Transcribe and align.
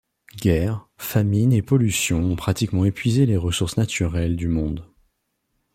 Guerre, 0.35 0.89
famine 0.97 1.53
et 1.53 1.61
pollution 1.61 2.17
ont 2.23 2.35
pratiquement 2.35 2.85
épuisé 2.85 3.27
les 3.27 3.37
ressources 3.37 3.77
naturelles 3.77 4.35
du 4.35 4.47
monde. 4.47 4.91